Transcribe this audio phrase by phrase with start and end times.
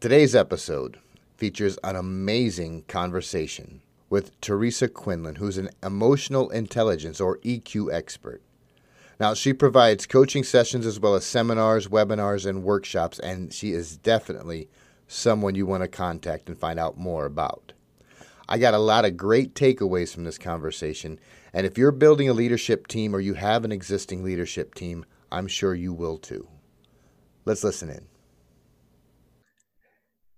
[0.00, 0.98] Today's episode
[1.40, 8.42] features an amazing conversation with Teresa Quinlan, who's an emotional intelligence or EQ expert.
[9.18, 13.96] Now, she provides coaching sessions as well as seminars, webinars, and workshops, and she is
[13.96, 14.68] definitely
[15.08, 17.72] someone you want to contact and find out more about.
[18.48, 21.18] I got a lot of great takeaways from this conversation,
[21.52, 25.46] and if you're building a leadership team or you have an existing leadership team, I'm
[25.46, 26.48] sure you will too.
[27.44, 28.06] Let's listen in.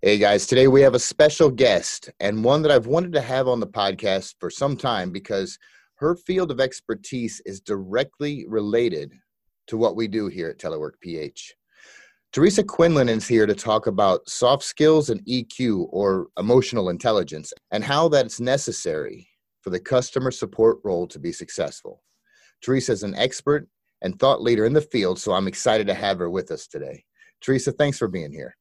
[0.05, 3.47] Hey guys, today we have a special guest and one that I've wanted to have
[3.47, 5.57] on the podcast for some time because
[5.95, 9.13] her field of expertise is directly related
[9.69, 11.55] to what we do here at Telework PH.
[12.33, 17.85] Teresa Quinlan is here to talk about soft skills and EQ or emotional intelligence and
[17.85, 19.29] how that's necessary
[19.61, 22.03] for the customer support role to be successful.
[22.61, 23.69] Teresa is an expert
[24.01, 27.05] and thought leader in the field, so I'm excited to have her with us today.
[27.41, 28.57] Teresa, thanks for being here.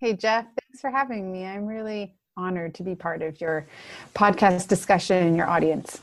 [0.00, 1.44] Hey, Jeff, thanks for having me.
[1.44, 3.66] I'm really honored to be part of your
[4.14, 6.02] podcast discussion and your audience.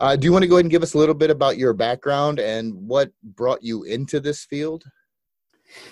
[0.00, 1.74] Uh, do you want to go ahead and give us a little bit about your
[1.74, 4.82] background and what brought you into this field?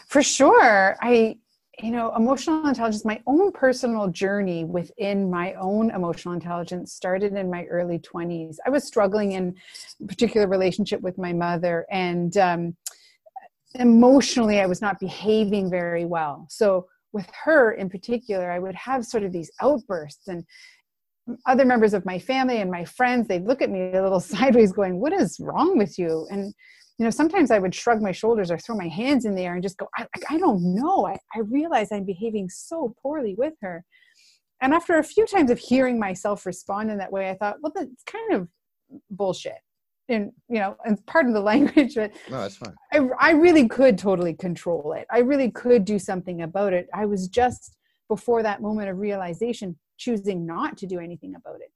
[0.06, 0.96] For sure.
[1.02, 1.36] I,
[1.78, 7.50] you know, emotional intelligence, my own personal journey within my own emotional intelligence started in
[7.50, 8.56] my early 20s.
[8.66, 9.54] I was struggling in
[10.02, 12.76] a particular relationship with my mother, and um,
[13.74, 16.46] emotionally, I was not behaving very well.
[16.48, 20.44] So, with her in particular, I would have sort of these outbursts and
[21.46, 24.72] other members of my family and my friends they'd look at me a little sideways
[24.72, 26.26] going what is wrong with you?
[26.30, 26.52] And
[26.98, 29.54] you know sometimes i would shrug my shoulders or throw my hands in the air
[29.54, 31.06] and just go i, I don't know.
[31.06, 33.84] I, I realize i'm behaving so poorly with her.
[34.60, 37.72] And after a few times of hearing myself respond in that way i thought well
[37.74, 38.48] that's kind of
[39.10, 39.58] bullshit
[40.08, 43.68] and you know and part of the language but no that's fine I, I really
[43.68, 47.76] could totally control it i really could do something about it i was just
[48.08, 51.70] before that moment of realization choosing not to do anything about it.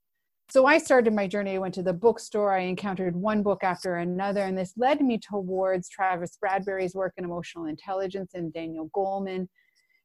[0.51, 1.55] So I started my journey.
[1.55, 2.53] I went to the bookstore.
[2.53, 7.25] I encountered one book after another, and this led me towards Travis Bradberry's work in
[7.25, 9.47] emotional intelligence and Daniel Goleman.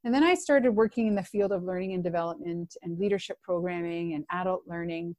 [0.04, 4.16] And then I started working in the field of learning and development and leadership programming
[4.16, 5.16] and adult learning.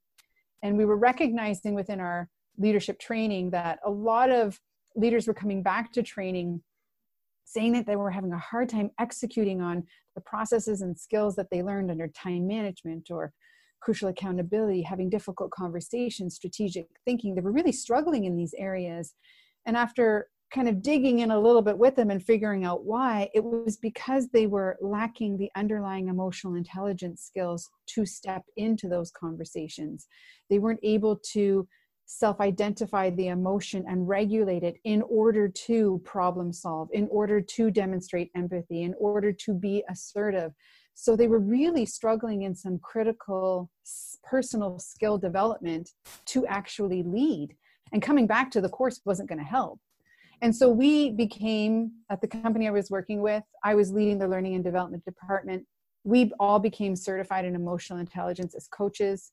[0.63, 2.29] And we were recognizing within our
[2.59, 4.61] leadership training that a lot of
[4.97, 6.63] leaders were coming back to training
[7.45, 9.85] saying that they were having a hard time executing on
[10.15, 13.33] the processes and skills that they learned under time management or
[13.81, 17.35] crucial accountability, having difficult conversations, strategic thinking.
[17.35, 19.15] They were really struggling in these areas.
[19.67, 23.29] And after kind of digging in a little bit with them and figuring out why,
[23.35, 29.11] it was because they were lacking the underlying emotional intelligence skills to step into those
[29.11, 30.07] conversations.
[30.49, 31.67] They weren't able to
[32.07, 37.71] self identify the emotion and regulate it in order to problem solve, in order to
[37.71, 40.53] demonstrate empathy, in order to be assertive.
[40.95, 43.71] So they were really struggling in some critical
[44.23, 45.91] personal skill development
[46.27, 47.57] to actually lead.
[47.93, 49.81] And coming back to the course wasn't going to help.
[50.41, 54.29] And so we became, at the company I was working with, I was leading the
[54.29, 55.67] learning and development department.
[56.05, 59.33] We all became certified in emotional intelligence as coaches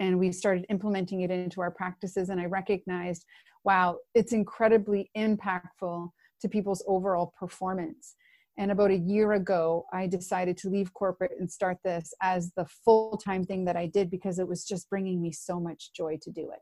[0.00, 3.24] and we started implementing it into our practices and i recognized
[3.64, 6.08] wow it's incredibly impactful
[6.40, 8.16] to people's overall performance
[8.58, 12.66] and about a year ago i decided to leave corporate and start this as the
[12.84, 16.30] full-time thing that i did because it was just bringing me so much joy to
[16.30, 16.60] do it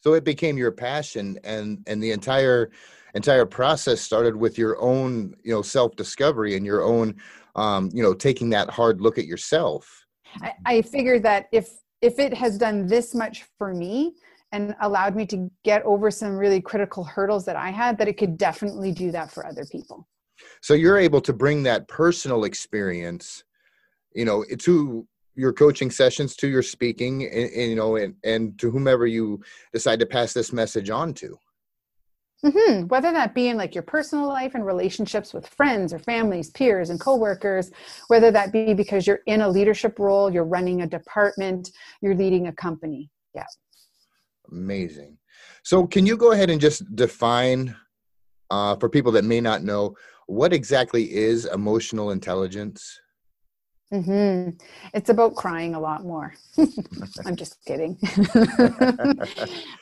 [0.00, 2.70] So it became your passion, and and the entire
[3.14, 7.16] entire process started with your own you know self discovery and your own
[7.56, 10.06] um, you know taking that hard look at yourself.
[10.40, 14.14] I, I figured that if if it has done this much for me
[14.52, 18.14] and allowed me to get over some really critical hurdles that I had, that it
[18.14, 20.06] could definitely do that for other people.
[20.62, 23.44] So you're able to bring that personal experience,
[24.14, 28.58] you know, to your coaching sessions, to your speaking, and, and you know, and, and
[28.58, 29.40] to whomever you
[29.72, 31.38] decide to pass this message on to.
[32.44, 32.86] Mm-hmm.
[32.86, 36.90] Whether that be in like your personal life and relationships with friends or families, peers,
[36.90, 37.72] and coworkers,
[38.06, 41.70] whether that be because you're in a leadership role, you're running a department,
[42.00, 43.10] you're leading a company.
[43.34, 43.46] Yeah.
[44.52, 45.18] Amazing.
[45.64, 47.74] So, can you go ahead and just define
[48.50, 49.96] uh, for people that may not know
[50.26, 53.00] what exactly is emotional intelligence?
[53.92, 54.50] Mm-hmm.
[54.92, 56.34] It's about crying a lot more.
[57.24, 57.98] I'm just kidding.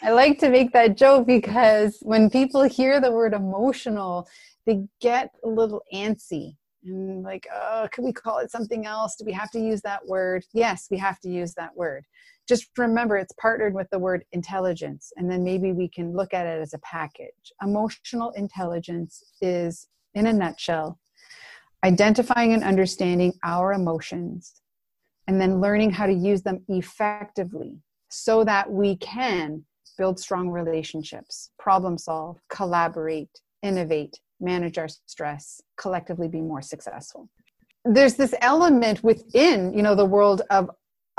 [0.02, 4.28] I like to make that joke because when people hear the word emotional,
[4.64, 9.16] they get a little antsy and like, oh, could we call it something else?
[9.16, 10.44] Do we have to use that word?
[10.52, 12.04] Yes, we have to use that word.
[12.48, 16.46] Just remember it's partnered with the word intelligence, and then maybe we can look at
[16.46, 17.52] it as a package.
[17.60, 21.00] Emotional intelligence is, in a nutshell,
[21.86, 24.60] identifying and understanding our emotions,
[25.28, 27.78] and then learning how to use them effectively
[28.08, 29.64] so that we can
[29.96, 33.30] build strong relationships, problem solve, collaborate,
[33.62, 37.28] innovate, manage our stress, collectively be more successful.
[37.84, 40.68] There's this element within, you know, the world of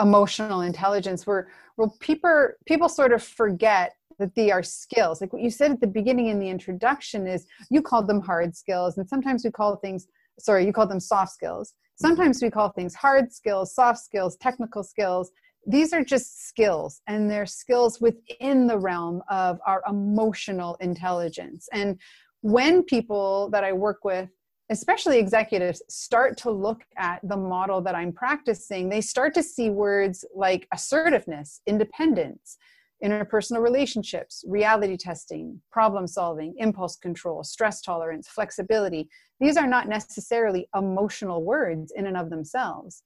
[0.02, 1.48] emotional intelligence where,
[1.78, 5.22] where people, people sort of forget that they are skills.
[5.22, 8.56] Like what you said at the beginning in the introduction is you called them hard
[8.56, 10.08] skills, and sometimes we call things
[10.40, 11.72] sorry, you call them soft skills.
[11.72, 12.08] Mm-hmm.
[12.08, 15.32] Sometimes we call things hard skills, soft skills, technical skills.
[15.66, 21.68] These are just skills, and they're skills within the realm of our emotional intelligence.
[21.74, 22.00] And
[22.42, 24.30] when people that I work with,
[24.70, 29.70] especially executives, start to look at the model that I'm practicing, they start to see
[29.70, 32.58] words like assertiveness, independence,
[33.04, 39.08] interpersonal relationships, reality testing, problem solving, impulse control, stress tolerance, flexibility.
[39.40, 43.04] These are not necessarily emotional words in and of themselves.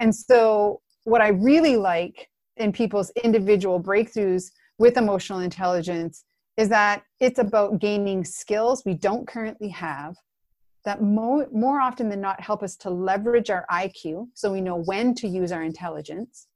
[0.00, 6.24] And so, what I really like in people's individual breakthroughs with emotional intelligence
[6.56, 10.16] is that it's about gaining skills we don't currently have
[10.84, 14.76] that more, more often than not help us to leverage our IQ so we know
[14.76, 16.46] when to use our intelligence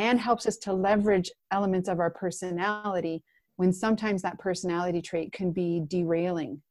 [0.00, 3.22] and helps us to leverage elements of our personality
[3.56, 6.62] when sometimes that personality trait can be derailing.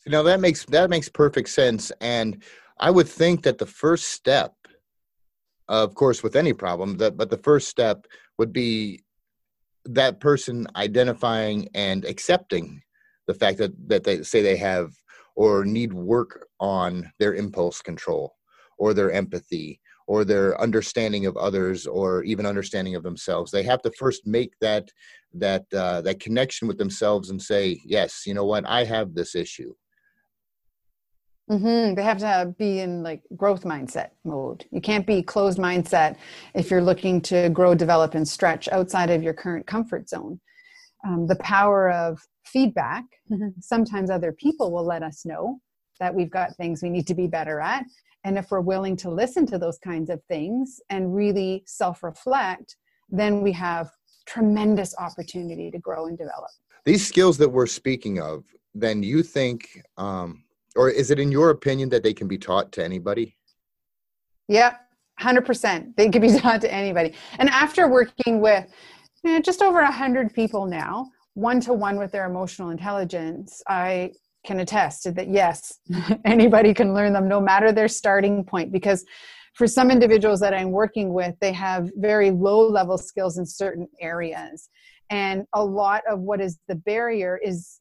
[0.00, 1.92] So now that makes that makes perfect sense.
[2.00, 2.42] And
[2.78, 4.52] i would think that the first step
[5.68, 8.06] of course with any problem that but the first step
[8.38, 9.00] would be
[9.84, 12.82] that person identifying and accepting
[13.26, 14.90] the fact that that they say they have
[15.36, 18.35] or need work on their impulse control
[18.78, 23.50] or their empathy or their understanding of others or even understanding of themselves.
[23.50, 24.90] They have to first make that
[25.34, 28.66] that uh, that connection with themselves and say yes you know what?
[28.68, 29.74] I have this issue.
[31.50, 31.94] Mm-hmm.
[31.94, 34.64] they have to be in like growth mindset mode.
[34.72, 36.16] You can't be closed mindset
[36.54, 40.40] if you're looking to grow develop and stretch outside of your current comfort zone.
[41.06, 43.04] Um, the power of feedback.
[43.60, 45.60] Sometimes other people will let us know
[46.00, 47.84] that we've got things we need to be better at
[48.26, 52.76] and if we're willing to listen to those kinds of things and really self reflect,
[53.08, 53.88] then we have
[54.26, 56.50] tremendous opportunity to grow and develop.
[56.84, 58.42] These skills that we're speaking of,
[58.74, 60.42] then you think, um,
[60.74, 63.36] or is it in your opinion that they can be taught to anybody?
[64.48, 64.74] Yeah,
[65.20, 65.94] 100%.
[65.94, 67.14] They can be taught to anybody.
[67.38, 68.66] And after working with
[69.22, 74.14] you know, just over 100 people now, one to one with their emotional intelligence, I
[74.46, 75.80] can attest that yes
[76.24, 79.04] anybody can learn them no matter their starting point because
[79.54, 83.88] for some individuals that i'm working with they have very low level skills in certain
[84.00, 84.68] areas.
[85.10, 87.80] And a lot of what is the barrier is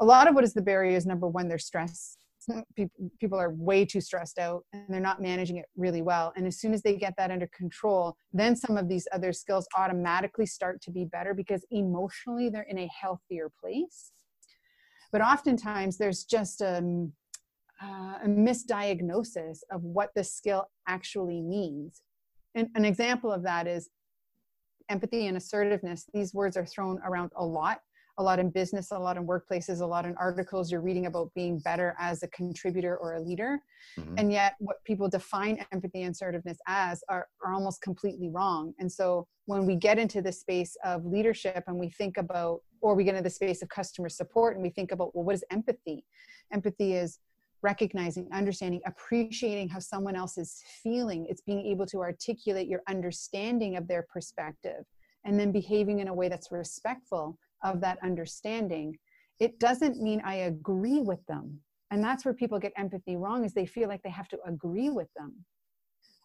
[0.00, 2.16] a lot of what is the barrier is number one their stress.
[3.20, 6.32] People are way too stressed out and they're not managing it really well.
[6.36, 9.66] And as soon as they get that under control then some of these other skills
[9.76, 14.12] automatically start to be better because emotionally they're in a healthier place
[15.12, 17.12] but oftentimes there's just a, um,
[17.82, 22.02] uh, a misdiagnosis of what the skill actually means.
[22.54, 23.88] And an example of that is
[24.90, 26.04] empathy and assertiveness.
[26.12, 27.80] These words are thrown around a lot.
[28.18, 30.70] a lot in business, a lot in workplaces, a lot in articles.
[30.70, 33.58] You're reading about being better as a contributor or a leader.
[33.98, 34.14] Mm-hmm.
[34.18, 38.74] And yet, what people define empathy and assertiveness as are, are almost completely wrong.
[38.78, 42.94] And so, when we get into the space of leadership and we think about, or
[42.94, 45.44] we get into the space of customer support and we think about, well, what is
[45.50, 46.04] empathy?
[46.52, 47.18] Empathy is
[47.62, 51.26] recognizing, understanding, appreciating how someone else is feeling.
[51.28, 54.84] It's being able to articulate your understanding of their perspective
[55.24, 58.96] and then behaving in a way that's respectful of that understanding.
[59.38, 61.60] It doesn't mean I agree with them.
[61.90, 64.90] And that's where people get empathy wrong is they feel like they have to agree
[64.90, 65.44] with them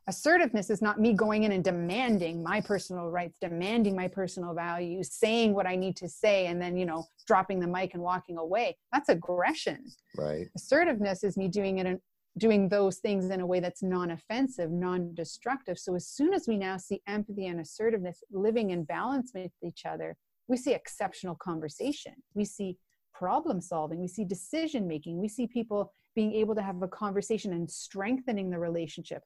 [0.08, 5.12] assertiveness is not me going in and demanding my personal rights demanding my personal values
[5.12, 8.38] saying what i need to say and then you know dropping the mic and walking
[8.38, 8.78] away.
[8.92, 9.86] That's aggression.
[10.18, 10.48] Right.
[10.56, 12.00] Assertiveness is me doing it and
[12.38, 15.80] doing those things in a way that's non-offensive non-destructive.
[15.80, 19.86] So as soon as we now see empathy and assertiveness living in balance with each
[19.86, 20.16] other
[20.48, 22.14] we see exceptional conversation.
[22.36, 22.78] We see
[23.16, 24.00] problem solving.
[24.00, 28.50] We see decision making we see people being able to have a conversation and strengthening
[28.50, 29.24] the relationship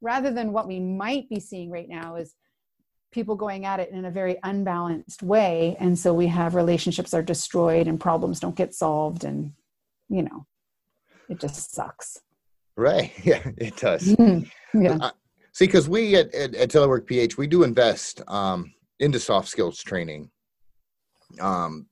[0.00, 2.34] rather than what we might be seeing right now is
[3.12, 5.76] people going at it in a very unbalanced way.
[5.80, 9.52] And so we have relationships are destroyed and problems don't get solved and
[10.08, 10.46] you know
[11.28, 12.20] it just sucks.
[12.76, 13.12] Right.
[13.24, 14.02] Yeah it does.
[14.02, 14.82] Mm-hmm.
[14.82, 14.98] yeah.
[15.00, 15.10] Uh,
[15.52, 19.82] see because we at, at, at telework ph we do invest um, into soft skills
[19.82, 20.30] training.
[21.40, 21.86] Um,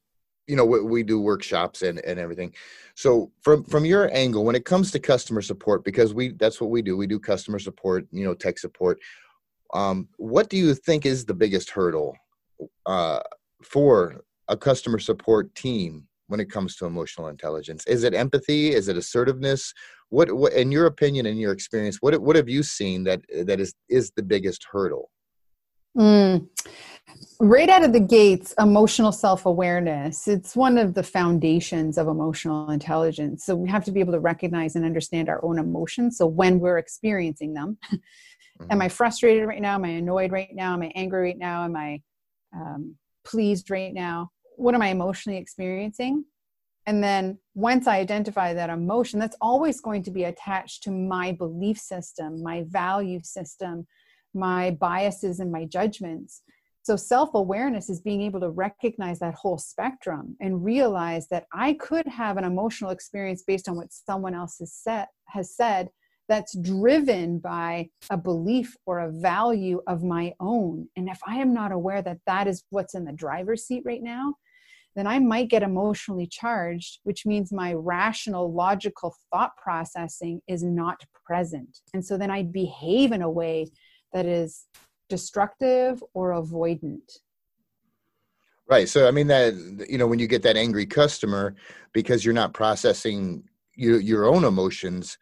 [0.47, 2.53] you know we, we do workshops and, and everything.
[2.95, 6.71] So from from your angle when it comes to customer support because we that's what
[6.71, 8.99] we do we do customer support you know tech support
[9.73, 12.17] um, what do you think is the biggest hurdle
[12.87, 13.21] uh,
[13.63, 17.85] for a customer support team when it comes to emotional intelligence?
[17.87, 18.73] Is it empathy?
[18.73, 19.73] Is it assertiveness?
[20.11, 23.59] What, what in your opinion in your experience what what have you seen that that
[23.59, 25.11] is is the biggest hurdle
[25.97, 26.49] mm.
[27.41, 30.29] Right out of the gates emotional self-awareness.
[30.29, 33.45] It's one of the foundations of emotional intelligence.
[33.45, 36.17] So we have to be able to recognize and understand our own emotions.
[36.17, 38.67] So when we're experiencing them mm-hmm.
[38.71, 39.75] am i frustrated right now?
[39.75, 40.75] Am i annoyed right now?
[40.75, 41.65] Am i angry right now?
[41.65, 42.01] Am i
[42.55, 44.31] um, pleased right now?
[44.57, 46.25] What am i emotionally experiencing?
[46.87, 51.33] And then once i identify that emotion that's always going to be attached to my
[51.33, 53.87] belief system my value system
[54.35, 56.43] my biases and my judgments
[56.85, 61.73] so, self awareness is being able to recognize that whole spectrum and realize that I
[61.73, 65.89] could have an emotional experience based on what someone else has said, has said
[66.29, 70.87] that's driven by a belief or a value of my own.
[70.95, 74.03] And if I am not aware that that is what's in the driver's seat right
[74.03, 74.35] now,
[74.95, 81.01] then I might get emotionally charged, which means my rational, logical thought processing is not
[81.25, 81.81] present.
[81.95, 83.71] And so then I behave in a way
[84.15, 84.67] that is
[85.11, 87.19] destructive or avoidant?
[88.67, 88.89] Right.
[88.89, 89.55] So i mean that
[89.89, 91.55] you know when you get that angry customer
[91.93, 93.45] because you're not processing
[93.77, 95.19] you, your own emotions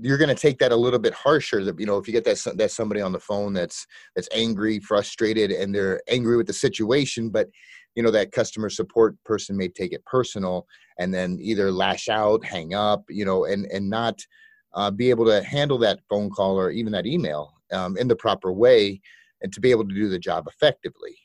[0.00, 1.64] you're going to take that a little bit harsher.
[1.64, 4.78] That you know if you get that that somebody on the phone that's that's angry
[4.78, 7.48] frustrated and they're angry with the situation but
[7.96, 10.66] you know that customer support person may take it personal
[10.98, 14.20] and then either lash out hang up you know and and not
[14.74, 18.16] uh, be able to handle that phone call or even that email um, in the
[18.16, 19.00] proper way
[19.42, 21.16] and to be able to do the job effectively.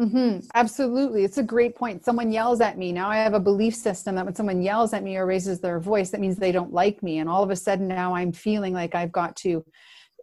[0.00, 0.46] Mm-hmm.
[0.54, 1.24] Absolutely.
[1.24, 2.04] It's a great point.
[2.04, 2.92] Someone yells at me.
[2.92, 5.80] Now I have a belief system that when someone yells at me or raises their
[5.80, 7.18] voice, that means they don't like me.
[7.18, 9.64] And all of a sudden now I'm feeling like I've got to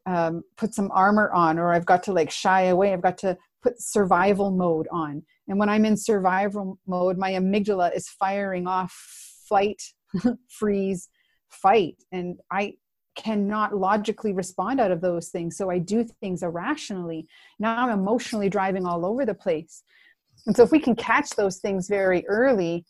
[0.06, 2.94] um, put some armor on or I've got to like shy away.
[2.94, 5.24] I've got to put survival mode on.
[5.48, 8.94] And when I'm in survival mode, my amygdala is firing off
[9.48, 9.82] flight,
[10.50, 11.10] freeze,
[11.50, 11.96] fight.
[12.12, 12.76] And I
[13.16, 15.58] cannot logically respond out of those things.
[15.58, 17.28] So I do things irrationally.
[17.60, 19.84] Now I'm emotionally driving all over the place.
[20.46, 22.86] And so if we can catch those things very early,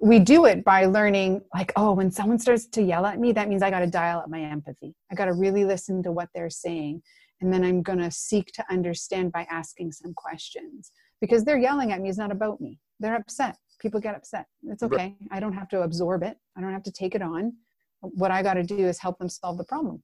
[0.00, 3.48] we do it by learning like, oh, when someone starts to yell at me, that
[3.48, 4.94] means I got to dial up my empathy.
[5.10, 7.02] I got to really listen to what they're saying.
[7.40, 11.92] And then I'm going to seek to understand by asking some questions because they're yelling
[11.92, 12.80] at me is not about me.
[13.00, 13.56] They're upset.
[13.80, 14.46] People get upset.
[14.64, 15.14] It's okay.
[15.30, 16.36] I don't have to absorb it.
[16.56, 17.52] I don't have to take it on
[18.00, 20.02] what I got to do is help them solve the problem.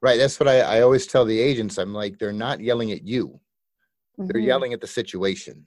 [0.00, 0.18] Right.
[0.18, 1.78] That's what I, I always tell the agents.
[1.78, 3.40] I'm like, they're not yelling at you.
[4.18, 4.26] Mm-hmm.
[4.26, 5.66] They're yelling at the situation.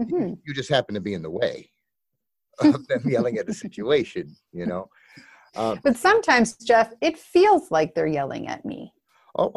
[0.00, 0.34] Mm-hmm.
[0.44, 1.70] You just happen to be in the way
[2.60, 4.88] of them yelling at the situation, you know?
[5.56, 8.92] Um, but sometimes, Jeff, it feels like they're yelling at me.
[9.36, 9.52] Oh,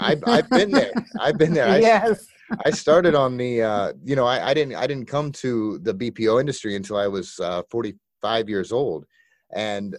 [0.00, 0.92] I, have I've been there.
[1.20, 1.68] I've been there.
[1.68, 2.26] I, yes.
[2.64, 5.94] I started on the, uh, you know, I, I, didn't, I didn't come to the
[5.94, 9.04] BPO industry until I was uh, 45 years old.
[9.52, 9.96] And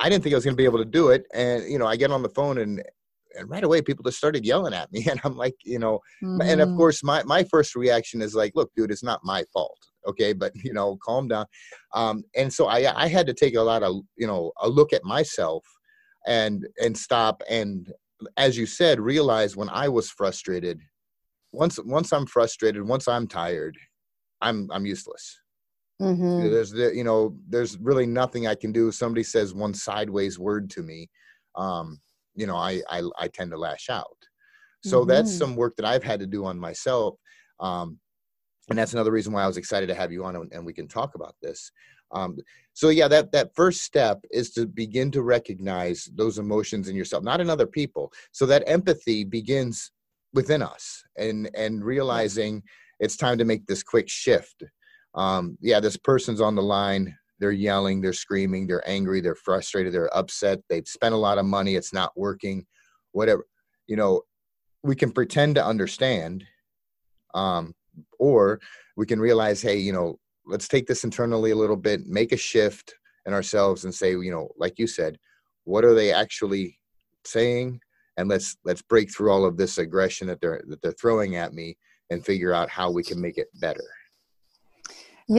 [0.00, 1.24] I didn't think I was going to be able to do it.
[1.34, 2.82] And, you know, I get on the phone and,
[3.38, 5.06] and right away people just started yelling at me.
[5.10, 6.40] And I'm like, you know, mm-hmm.
[6.40, 6.78] and of mm-hmm.
[6.78, 9.78] course my, my first reaction is like, look, dude, it's not my fault.
[10.06, 11.46] okay but you know calm down
[11.94, 14.92] um and so i i had to take a lot of you know a look
[14.92, 15.64] at myself
[16.26, 17.92] and and stop and
[18.36, 20.80] as you said realize when i was frustrated
[21.52, 23.76] once once i'm frustrated once i'm tired
[24.40, 25.40] i'm i'm useless
[26.00, 26.50] mm-hmm.
[26.50, 28.88] there's the you know there's really nothing i can do.
[28.88, 31.08] If somebody says one sideways word to me
[31.56, 32.00] um
[32.34, 34.06] you know i i, I tend to lash out.
[34.82, 35.10] So mm-hmm.
[35.10, 37.16] that's some work that i've had to do on myself
[37.60, 37.98] um
[38.68, 40.72] and that's another reason why i was excited to have you on and, and we
[40.72, 41.70] can talk about this.
[42.12, 42.38] Um,
[42.72, 47.22] so yeah that that first step is to begin to recognize those emotions in yourself
[47.22, 48.12] not in other people.
[48.32, 49.92] So that empathy begins
[50.32, 52.62] within us and and realizing
[53.00, 54.62] it's time to make this quick shift
[55.14, 57.16] um, yeah this person's on the line.
[57.38, 60.60] They're yelling they're screaming they're angry they're frustrated they're upset.
[60.68, 62.66] They've spent a lot of money it's not working
[63.12, 63.44] whatever
[63.86, 64.22] you know
[64.82, 66.44] we can pretend to understand
[67.34, 67.74] um,
[68.18, 68.60] or
[68.96, 72.36] we can realize hey you know let's take this internally a little bit make a
[72.36, 72.94] shift
[73.26, 75.18] in ourselves and say you know like you said
[75.64, 76.78] what are they actually
[77.24, 77.80] saying?
[78.16, 81.54] And let's let's break through all of this aggression that they're that they're throwing at
[81.54, 81.76] me
[82.10, 83.84] and figure out how we can make it better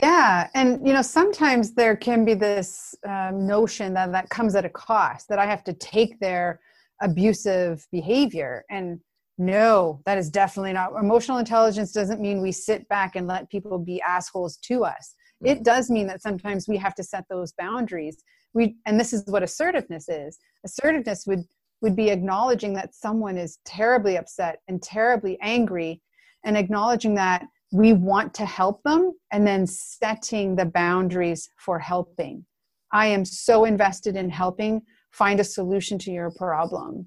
[0.02, 4.64] yeah and you know sometimes there can be this um, notion that that comes at
[4.64, 6.60] a cost that i have to take their
[7.02, 9.00] abusive behavior and
[9.38, 13.78] no that is definitely not emotional intelligence doesn't mean we sit back and let people
[13.78, 15.14] be assholes to us.
[15.42, 15.64] It mm.
[15.64, 18.22] does mean that sometimes we have to set those boundaries.
[18.54, 20.38] We and this is what assertiveness is.
[20.64, 21.44] Assertiveness would
[21.80, 26.00] would be acknowledging that someone is terribly upset and terribly angry
[26.44, 32.44] and acknowledging that we want to help them and then setting the boundaries for helping.
[32.92, 37.06] I am so invested in helping find a solution to your problem.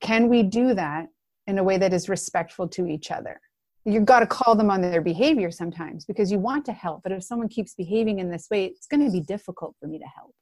[0.00, 1.06] Can we do that
[1.46, 3.40] in a way that is respectful to each other?
[3.84, 7.02] You've got to call them on their behavior sometimes because you want to help.
[7.02, 9.98] But if someone keeps behaving in this way, it's going to be difficult for me
[9.98, 10.34] to help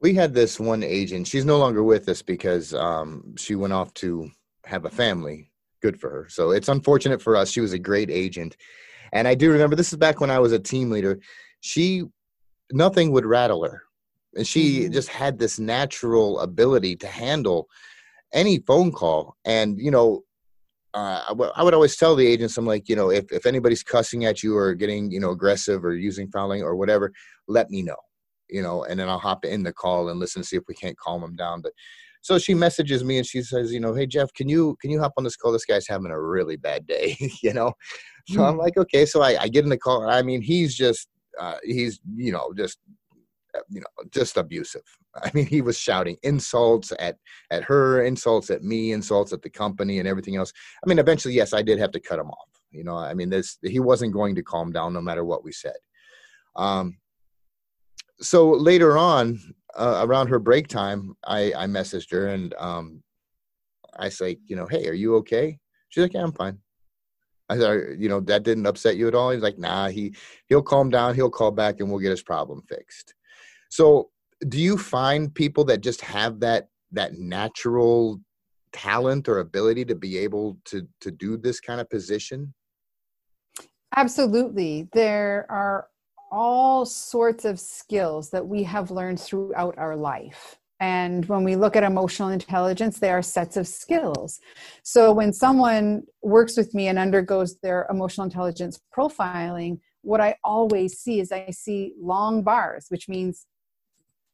[0.00, 1.26] we had this one agent.
[1.26, 4.30] She's no longer with us because um, she went off to
[4.64, 5.49] have a family.
[5.82, 6.26] Good for her.
[6.28, 7.50] So it's unfortunate for us.
[7.50, 8.56] She was a great agent,
[9.12, 11.18] and I do remember this is back when I was a team leader.
[11.60, 12.04] She
[12.72, 13.82] nothing would rattle her,
[14.34, 14.92] and she mm-hmm.
[14.92, 17.68] just had this natural ability to handle
[18.32, 19.36] any phone call.
[19.44, 20.22] And you know,
[20.94, 23.46] uh, I, w- I would always tell the agents, I'm like, you know, if if
[23.46, 27.12] anybody's cussing at you or getting you know aggressive or using fouling or whatever,
[27.48, 27.96] let me know
[28.50, 30.74] you know, and then I'll hop in the call and listen to see if we
[30.74, 31.62] can't calm them down.
[31.62, 31.72] But
[32.22, 35.00] so she messages me and she says, you know, hey Jeff, can you can you
[35.00, 35.52] hop on this call?
[35.52, 37.72] This guy's having a really bad day, you know.
[38.28, 38.46] So mm.
[38.46, 38.60] I'm hmm.
[38.60, 39.06] like, okay.
[39.06, 40.08] So I, I get in the call.
[40.08, 42.78] I mean, he's just uh, he's you know just
[43.56, 44.82] uh, you know just abusive.
[45.16, 47.16] I mean, he was shouting insults at
[47.50, 50.52] at her, insults at me, insults at the company, and everything else.
[50.84, 52.48] I mean, eventually, yes, I did have to cut him off.
[52.70, 55.52] You know, I mean, this he wasn't going to calm down no matter what we
[55.52, 55.76] said.
[56.54, 56.98] Um,
[58.20, 59.40] so later on,
[59.74, 63.02] uh, around her break time, I, I messaged her and um,
[63.96, 65.58] I say, you know, hey, are you okay?
[65.88, 66.58] She's like, yeah, I'm fine.
[67.48, 69.30] I said, you know, that didn't upset you at all.
[69.30, 70.14] He's like, nah, he
[70.46, 73.14] he'll calm down, he'll call back, and we'll get his problem fixed.
[73.70, 74.10] So,
[74.48, 78.20] do you find people that just have that that natural
[78.72, 82.54] talent or ability to be able to to do this kind of position?
[83.96, 84.88] Absolutely.
[84.92, 85.88] There are
[86.30, 90.56] all sorts of skills that we have learned throughout our life.
[90.80, 94.40] And when we look at emotional intelligence, they are sets of skills.
[94.82, 100.98] So when someone works with me and undergoes their emotional intelligence profiling, what I always
[100.98, 103.46] see is I see long bars, which means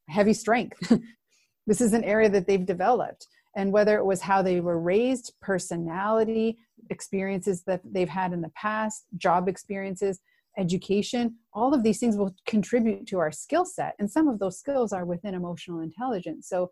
[0.07, 0.97] heavy strength.
[1.67, 3.27] this is an area that they've developed.
[3.57, 8.51] And whether it was how they were raised, personality, experiences that they've had in the
[8.55, 10.21] past, job experiences,
[10.57, 13.95] education, all of these things will contribute to our skill set.
[13.99, 16.49] And some of those skills are within emotional intelligence.
[16.49, 16.71] So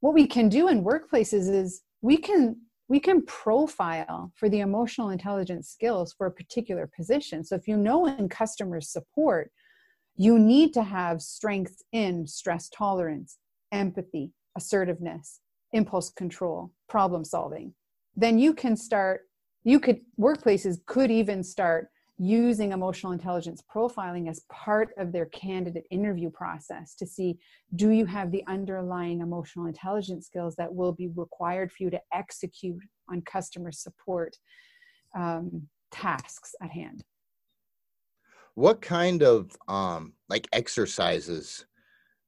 [0.00, 2.56] what we can do in workplaces is we can
[2.88, 7.44] we can profile for the emotional intelligence skills for a particular position.
[7.44, 9.50] So if you know in customer support,
[10.16, 13.36] you need to have strengths in stress tolerance,
[13.72, 15.40] empathy, assertiveness,
[15.72, 17.74] impulse control, problem solving.
[18.16, 19.22] Then you can start,
[19.64, 25.86] you could, workplaces could even start using emotional intelligence profiling as part of their candidate
[25.90, 27.38] interview process to see
[27.76, 32.00] do you have the underlying emotional intelligence skills that will be required for you to
[32.12, 34.36] execute on customer support
[35.16, 37.04] um, tasks at hand
[38.54, 41.66] what kind of um, like exercises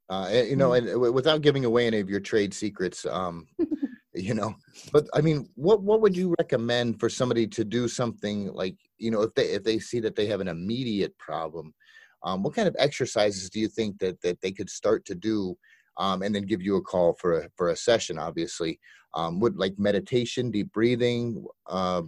[0.09, 1.05] uh, you know mm-hmm.
[1.05, 3.45] and without giving away any of your trade secrets um,
[4.15, 4.55] you know?
[4.93, 9.11] But i mean what what would you recommend for somebody to do something like you
[9.11, 11.75] know if they if they see that they have an immediate problem
[12.23, 15.57] um, what kind of exercises do you think that that they could start to do
[15.97, 18.79] um, and then give you a call for a for a session obviously?
[19.15, 22.03] Um, would like meditation deep breathing uh,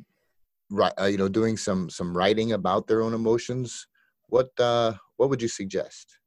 [0.71, 3.87] right, uh, you know doing some some writing about their own emotions
[4.29, 6.19] what uh what would you suggest?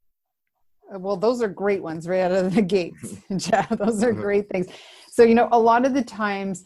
[0.93, 4.21] Uh, well those are great ones right out of the gates yeah those are mm-hmm.
[4.21, 4.67] great things
[5.15, 6.63] so you know a lot of the times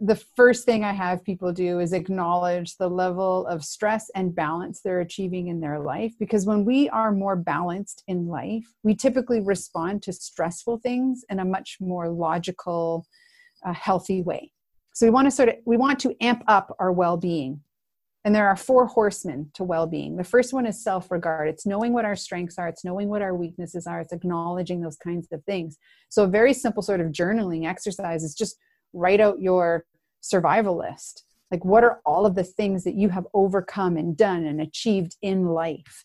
[0.00, 4.80] the first thing i have people do is acknowledge the level of stress and balance
[4.80, 9.40] they're achieving in their life because when we are more balanced in life we typically
[9.40, 13.06] respond to stressful things in a much more logical
[13.64, 14.52] uh, healthy way.
[14.94, 17.60] So we want to sort of we want to amp up our well-being
[18.24, 20.16] and there are four horsemen to well being.
[20.16, 21.48] The first one is self regard.
[21.48, 24.96] It's knowing what our strengths are, it's knowing what our weaknesses are, it's acknowledging those
[24.96, 25.76] kinds of things.
[26.08, 28.56] So, a very simple sort of journaling exercise is just
[28.92, 29.84] write out your
[30.20, 31.24] survival list.
[31.50, 35.16] Like, what are all of the things that you have overcome and done and achieved
[35.20, 36.04] in life?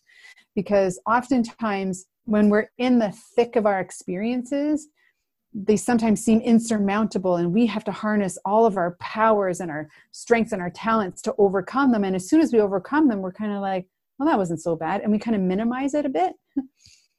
[0.54, 4.88] Because oftentimes, when we're in the thick of our experiences,
[5.54, 9.88] they sometimes seem insurmountable and we have to harness all of our powers and our
[10.12, 12.04] strengths and our talents to overcome them.
[12.04, 13.86] And as soon as we overcome them we're kind of like
[14.18, 16.34] well that wasn't so bad and we kind of minimize it a bit.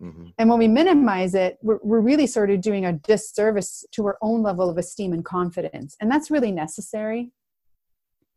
[0.01, 0.27] Mm-hmm.
[0.37, 4.17] and when we minimize it we're, we're really sort of doing a disservice to our
[4.21, 5.97] own level of esteem and confidence.
[5.99, 7.33] And that's really necessary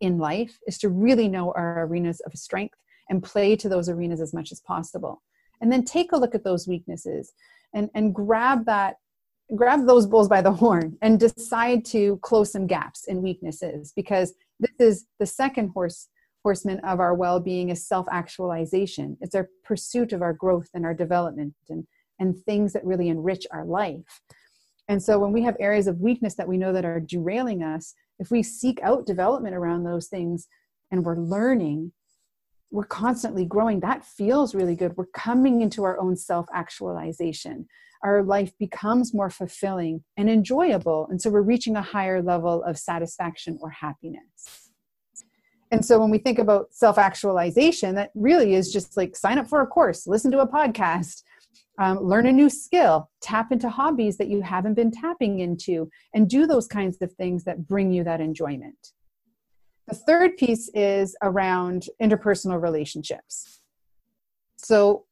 [0.00, 2.78] in life is to really know our arenas of strength
[3.08, 5.22] and play to those arenas as much as possible.
[5.60, 7.32] And then take a look at those weaknesses
[7.72, 8.96] and and grab that
[9.54, 14.34] grab those bulls by the horn and decide to close some gaps and weaknesses because
[14.60, 16.08] this is the second horse
[16.42, 19.16] horseman of our well-being is self-actualization.
[19.20, 21.86] It's our pursuit of our growth and our development and
[22.18, 24.20] and things that really enrich our life.
[24.86, 27.94] And so when we have areas of weakness that we know that are derailing us
[28.18, 30.46] if we seek out development around those things
[30.90, 31.92] and we're learning
[32.72, 37.66] we're constantly growing that feels really good we're coming into our own self-actualization
[38.02, 41.06] our life becomes more fulfilling and enjoyable.
[41.10, 44.70] And so we're reaching a higher level of satisfaction or happiness.
[45.70, 49.48] And so when we think about self actualization, that really is just like sign up
[49.48, 51.22] for a course, listen to a podcast,
[51.78, 56.28] um, learn a new skill, tap into hobbies that you haven't been tapping into, and
[56.28, 58.92] do those kinds of things that bring you that enjoyment.
[59.88, 63.60] The third piece is around interpersonal relationships.
[64.56, 65.06] So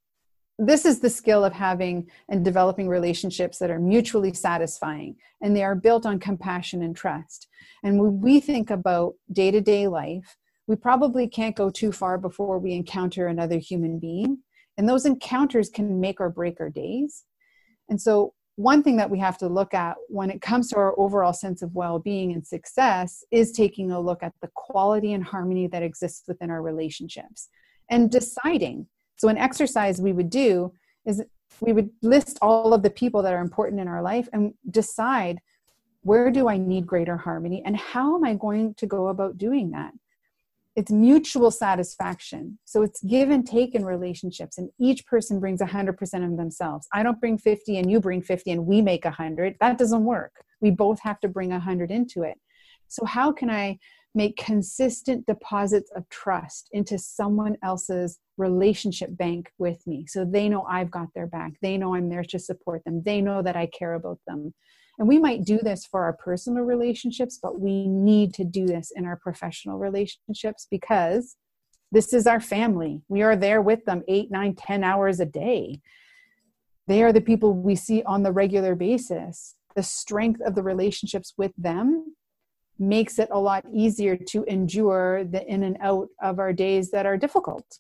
[0.61, 5.65] this is the skill of having and developing relationships that are mutually satisfying and they
[5.65, 7.49] are built on compassion and trust
[7.83, 12.73] and when we think about day-to-day life we probably can't go too far before we
[12.73, 14.39] encounter another human being
[14.77, 17.25] and those encounters can make or break our days
[17.89, 20.99] and so one thing that we have to look at when it comes to our
[20.99, 25.67] overall sense of well-being and success is taking a look at the quality and harmony
[25.67, 27.49] that exists within our relationships
[27.89, 28.87] and deciding
[29.21, 30.73] so, an exercise we would do
[31.05, 31.23] is
[31.61, 35.43] we would list all of the people that are important in our life and decide
[36.01, 39.73] where do I need greater harmony and how am I going to go about doing
[39.73, 39.93] that?
[40.81, 42.59] It's mutual satisfaction.
[42.65, 46.89] So it's give and take in relationships, and each person brings 100% of themselves.
[46.95, 49.57] I don't bring 50 and you bring 50 and we make 100.
[49.61, 50.33] That doesn't work.
[50.63, 52.39] We both have to bring 100 into it.
[52.89, 53.79] So, how can I
[54.15, 60.63] make consistent deposits of trust into someone else's relationship bank with me so they know
[60.63, 61.53] I've got their back.
[61.61, 63.03] They know I'm there to support them.
[63.05, 64.55] They know that I care about them.
[64.99, 68.93] And we might do this for our personal relationships, but we need to do this
[68.95, 71.37] in our professional relationships because
[71.93, 73.03] this is our family.
[73.09, 75.81] We are there with them eight, nine, ten hours a day.
[76.87, 79.57] They are the people we see on the regular basis.
[79.77, 82.15] The strength of the relationships with them
[82.79, 87.07] makes it a lot easier to endure the in and out of our days that
[87.07, 87.79] are difficult.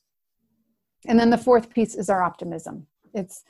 [1.06, 2.86] And then the fourth piece is our optimism.
[3.14, 3.42] It's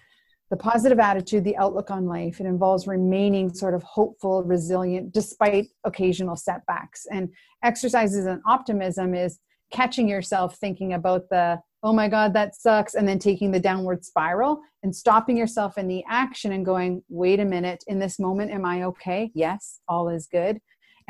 [0.51, 2.41] the positive attitude, the outlook on life.
[2.41, 7.07] It involves remaining sort of hopeful, resilient, despite occasional setbacks.
[7.11, 7.31] And
[7.63, 9.39] exercises in optimism is
[9.73, 14.05] catching yourself thinking about the, oh my God, that sucks, and then taking the downward
[14.05, 18.51] spiral and stopping yourself in the action and going, wait a minute, in this moment,
[18.51, 19.31] am I okay?
[19.35, 20.61] Yes, all is good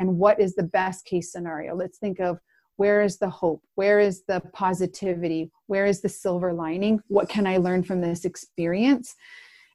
[0.01, 2.39] and what is the best case scenario let's think of
[2.81, 3.61] where is the hope?
[3.75, 5.51] Where is the positivity?
[5.67, 6.99] Where is the silver lining?
[7.09, 9.13] What can i learn from this experience?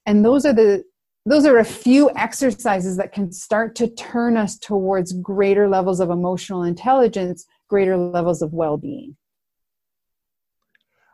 [0.07, 0.83] And those are the
[1.25, 6.11] those are a few exercises that can start to turn us towards greater levels of
[6.11, 9.17] emotional intelligence greater levels of well-being.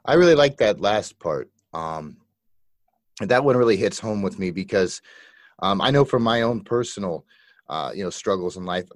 [0.07, 1.51] I really like that last part.
[1.75, 2.17] Um,
[3.21, 5.03] that one really hits home with me because
[5.59, 7.27] um, i know from my own personal
[7.69, 8.89] uh, you know struggles in life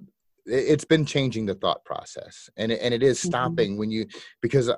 [0.47, 3.29] it's been changing the thought process and it, and it is mm-hmm.
[3.29, 3.79] stopping mm-hmm.
[3.79, 4.05] when you
[4.41, 4.69] because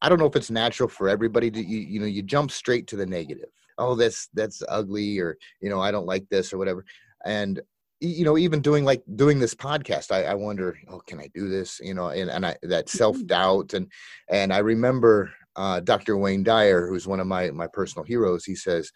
[0.00, 2.86] i don't know if it's natural for everybody to you, you know you jump straight
[2.86, 3.48] to the negative
[3.78, 6.84] oh that's that's ugly or you know i don't like this or whatever
[7.24, 7.60] and
[8.00, 11.48] you know even doing like doing this podcast i, I wonder oh can i do
[11.48, 12.98] this you know and, and i that mm-hmm.
[12.98, 13.90] self-doubt and
[14.30, 18.54] and i remember uh, dr wayne dyer who's one of my my personal heroes he
[18.54, 18.90] says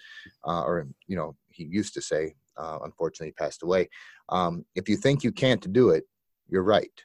[0.47, 3.89] uh, or you know he used to say uh, unfortunately passed away
[4.29, 6.05] um, if you think you can't do it
[6.49, 7.03] you're right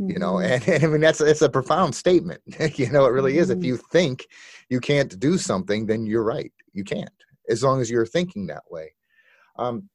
[0.00, 0.10] mm-hmm.
[0.10, 0.52] you know mm-hmm.
[0.52, 2.40] and, and, i mean that's it's a profound statement
[2.74, 3.40] you know it really mm-hmm.
[3.40, 3.66] is if mm-hmm.
[3.66, 4.26] you think
[4.68, 7.10] you can't do something then you're right you can't
[7.48, 8.92] as long as you're thinking that way
[9.58, 9.88] um,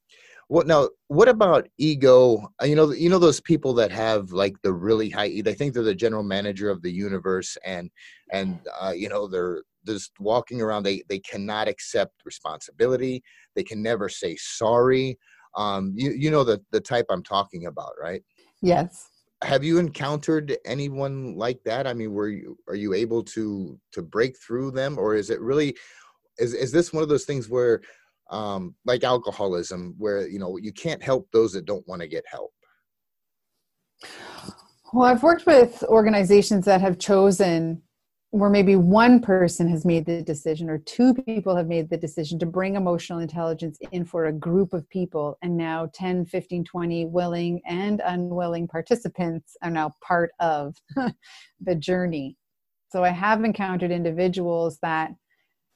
[0.52, 0.90] what now?
[1.08, 2.52] What about ego?
[2.62, 5.42] Uh, you know, you know those people that have like the really high.
[5.42, 7.90] They think they're the general manager of the universe, and
[8.34, 10.84] and uh, you know they're just walking around.
[10.84, 13.24] They they cannot accept responsibility.
[13.56, 15.18] They can never say sorry.
[15.56, 18.24] Um, you you know the the type I'm talking about, right?
[18.62, 19.10] Yes.
[19.44, 21.88] Have you encountered anyone like that?
[21.88, 25.42] I mean, were you are you able to to break through them, or is it
[25.42, 25.76] really?
[26.38, 27.82] Is, is this one of those things where
[28.30, 32.24] um, like alcoholism, where you know you can't help those that don't want to get
[32.28, 32.52] help?
[34.94, 37.82] Well, I've worked with organizations that have chosen
[38.32, 42.40] where maybe one person has made the decision or two people have made the decision
[42.40, 47.06] to bring emotional intelligence in for a group of people and now 10 15 20
[47.06, 50.76] willing and unwilling participants are now part of
[51.62, 52.38] the journey.
[52.90, 55.12] So i have encountered individuals that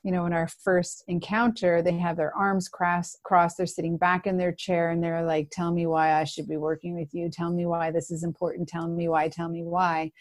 [0.05, 4.27] you know in our first encounter they have their arms crossed crossed they're sitting back
[4.27, 7.27] in their chair and they're like tell me why i should be working with you.
[7.29, 8.69] Tell me why this is important.
[8.69, 9.27] Tell me why.
[9.29, 10.11] Tell me why.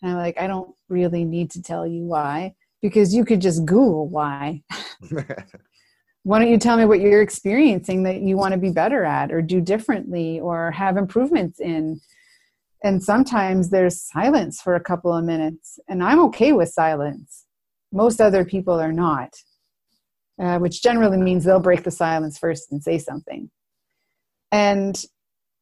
[0.00, 3.66] And i'm like i don't really need to tell you why because you could just
[3.66, 4.62] google why.
[6.24, 9.32] Why don't you tell me what you're experiencing that you want to be better at
[9.32, 12.00] or do differently or have improvements in?
[12.84, 17.44] And sometimes there's silence for a couple of minutes and i'm okay with silence
[17.92, 19.34] most other people are not,
[20.40, 23.50] uh, which generally means they'll break the silence first and say something.
[24.50, 25.02] And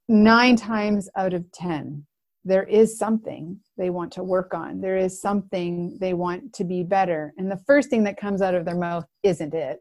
[0.08, 2.06] nine times out of 10,
[2.44, 4.80] there is something they want to work on.
[4.80, 7.32] There is something they want to be better.
[7.36, 9.80] And the first thing that comes out of their mouth isn't it.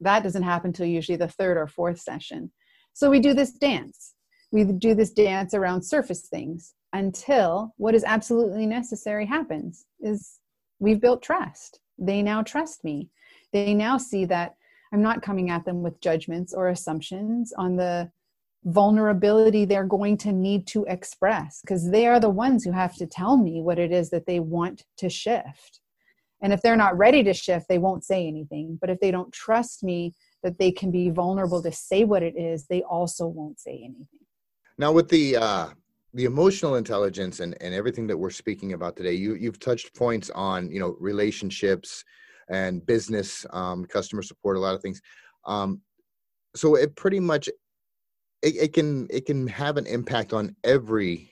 [0.00, 2.52] That doesn't happen until usually the third or fourth session.
[2.92, 4.14] So we do this dance.
[4.52, 10.38] We do this dance around surface things until what is absolutely necessary happens is
[10.78, 11.80] we've built trust.
[11.98, 13.10] They now trust me.
[13.52, 14.56] They now see that
[14.92, 18.10] I'm not coming at them with judgments or assumptions on the
[18.64, 23.06] vulnerability they're going to need to express because they are the ones who have to
[23.06, 25.80] tell me what it is that they want to shift.
[26.42, 28.76] And if they're not ready to shift, they won't say anything.
[28.80, 32.36] But if they don't trust me that they can be vulnerable to say what it
[32.36, 34.06] is, they also won't say anything.
[34.78, 35.68] Now, with the uh,
[36.16, 40.30] the emotional intelligence and, and everything that we're speaking about today you you've touched points
[40.30, 42.02] on you know relationships
[42.48, 45.00] and business um, customer support a lot of things
[45.44, 45.80] um,
[46.54, 47.48] so it pretty much
[48.42, 51.30] it, it can it can have an impact on every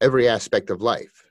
[0.00, 1.24] every aspect of life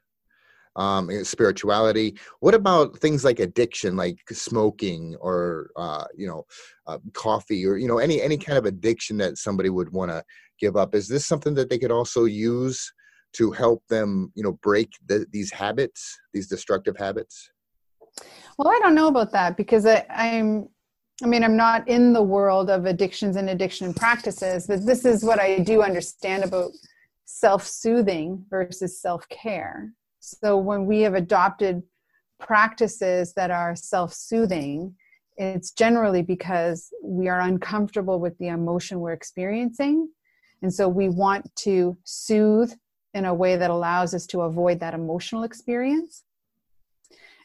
[0.76, 2.18] um, spirituality.
[2.40, 6.46] What about things like addiction, like smoking or uh, you know,
[6.88, 10.24] uh, coffee, or you know, any any kind of addiction that somebody would want to
[10.62, 10.96] give up?
[10.96, 12.94] Is this something that they could also use
[13.34, 17.50] to help them, you know, break the, these habits, these destructive habits?
[18.58, 20.70] Well, I don't know about that because I, I'm
[21.24, 25.24] I mean, I'm not in the world of addictions and addiction practices, but this is
[25.24, 26.72] what I do understand about
[27.26, 29.94] self soothing versus self care.
[30.20, 31.84] So when we have adopted
[32.40, 34.96] practices that are self soothing,
[35.38, 40.10] it's generally because we are uncomfortable with the emotion we're experiencing.
[40.62, 42.74] And so we want to soothe
[43.14, 46.24] in a way that allows us to avoid that emotional experience.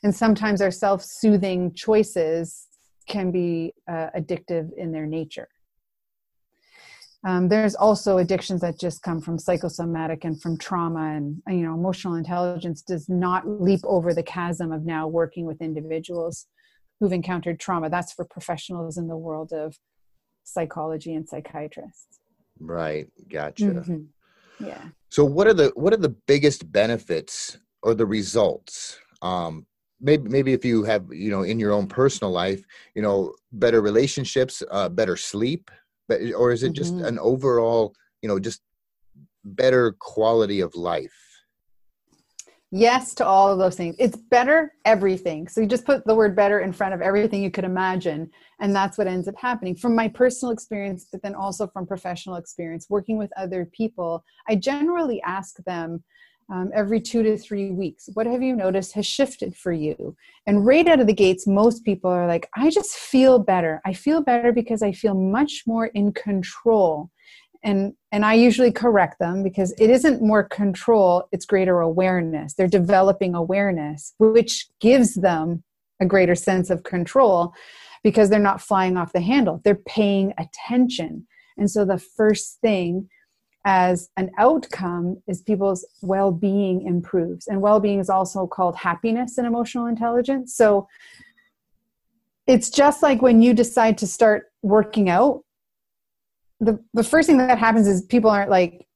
[0.02, 2.68] And sometimes our self soothing choices
[3.08, 5.48] can be uh, addictive in their nature.
[7.24, 11.74] Um, there's also addictions that just come from psychosomatic and from trauma and you know
[11.74, 16.46] emotional intelligence does not leap over the chasm of now working with individuals
[17.00, 19.76] who've encountered trauma that's for professionals in the world of
[20.44, 22.20] psychology and psychiatrists
[22.60, 24.64] right gotcha mm-hmm.
[24.64, 29.66] yeah so what are the what are the biggest benefits or the results um
[30.00, 32.64] maybe maybe if you have you know in your own personal life
[32.94, 35.70] you know better relationships uh better sleep
[36.08, 37.06] but or is it just mm-hmm.
[37.06, 38.60] an overall you know just
[39.44, 41.25] better quality of life
[42.76, 43.96] Yes to all of those things.
[43.98, 45.48] It's better everything.
[45.48, 48.30] So you just put the word better in front of everything you could imagine.
[48.60, 49.74] And that's what ends up happening.
[49.74, 54.56] From my personal experience, but then also from professional experience, working with other people, I
[54.56, 56.04] generally ask them
[56.52, 60.14] um, every two to three weeks, what have you noticed has shifted for you?
[60.46, 63.80] And right out of the gates, most people are like, I just feel better.
[63.86, 67.10] I feel better because I feel much more in control
[67.62, 72.54] and and i usually correct them because it isn't more control it's greater awareness.
[72.54, 75.62] They're developing awareness which gives them
[76.00, 77.54] a greater sense of control
[78.02, 79.60] because they're not flying off the handle.
[79.64, 81.26] They're paying attention.
[81.56, 83.08] And so the first thing
[83.64, 87.48] as an outcome is people's well-being improves.
[87.48, 90.54] And well-being is also called happiness and emotional intelligence.
[90.54, 90.86] So
[92.46, 95.42] it's just like when you decide to start working out
[96.60, 98.86] the the first thing that happens is people aren't like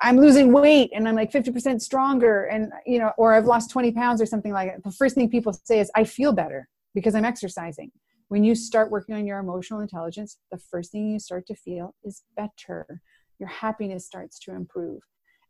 [0.00, 3.92] i'm losing weight and i'm like 50% stronger and you know or i've lost 20
[3.92, 4.84] pounds or something like that.
[4.84, 7.90] The first thing people say is i feel better because i'm exercising.
[8.28, 11.94] When you start working on your emotional intelligence the first thing you start to feel
[12.04, 13.00] is better.
[13.38, 15.00] Your happiness starts to improve.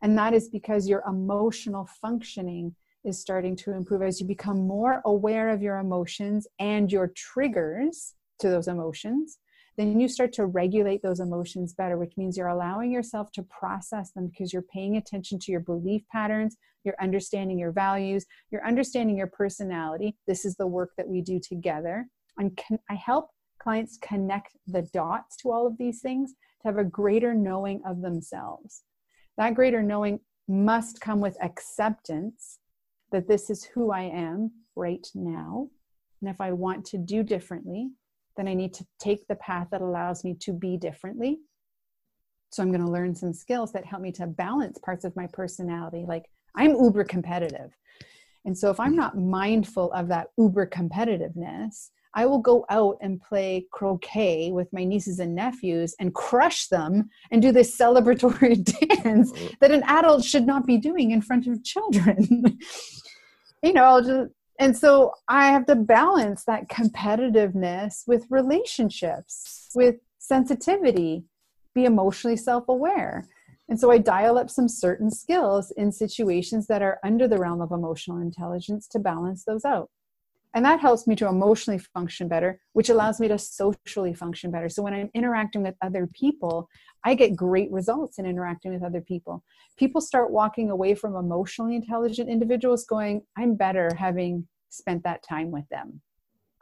[0.02, 4.02] And that is because your emotional functioning is starting to improve.
[4.02, 9.38] As you become more aware of your emotions and your triggers to those emotions
[9.78, 14.10] then you start to regulate those emotions better, which means you're allowing yourself to process
[14.10, 19.16] them because you're paying attention to your belief patterns, you're understanding your values, you're understanding
[19.16, 20.16] your personality.
[20.26, 22.08] This is the work that we do together.
[22.38, 22.58] And
[22.90, 23.30] I help
[23.62, 28.02] clients connect the dots to all of these things to have a greater knowing of
[28.02, 28.82] themselves.
[29.36, 32.58] That greater knowing must come with acceptance
[33.12, 35.68] that this is who I am right now.
[36.20, 37.90] And if I want to do differently,
[38.38, 41.40] then I need to take the path that allows me to be differently.
[42.51, 45.27] So I'm going to learn some skills that help me to balance parts of my
[45.27, 46.05] personality.
[46.07, 47.77] Like I'm uber competitive.
[48.44, 53.20] And so if I'm not mindful of that uber competitiveness, I will go out and
[53.20, 58.64] play croquet with my nieces and nephews and crush them and do this celebratory
[59.03, 62.59] dance that an adult should not be doing in front of children.
[63.62, 69.96] you know, I'll just and so I have to balance that competitiveness with relationships, with
[70.18, 71.24] sensitivity,
[71.74, 73.28] be emotionally self aware.
[73.68, 77.60] And so I dial up some certain skills in situations that are under the realm
[77.60, 79.90] of emotional intelligence to balance those out.
[80.54, 84.68] And that helps me to emotionally function better, which allows me to socially function better.
[84.68, 86.68] So when I'm interacting with other people,
[87.04, 89.44] I get great results in interacting with other people.
[89.76, 95.50] People start walking away from emotionally intelligent individuals going, I'm better having spent that time
[95.50, 96.00] with them.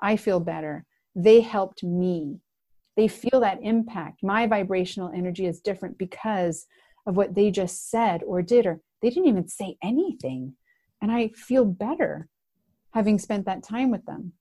[0.00, 0.84] I feel better.
[1.14, 2.40] They helped me.
[2.96, 4.22] They feel that impact.
[4.22, 6.66] My vibrational energy is different because
[7.06, 10.54] of what they just said or did, or they didn't even say anything.
[11.00, 12.28] And I feel better
[12.92, 14.32] having spent that time with them.